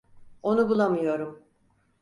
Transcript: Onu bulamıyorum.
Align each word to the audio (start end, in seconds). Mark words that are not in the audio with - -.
Onu 0.43 0.69
bulamıyorum. 0.69 1.39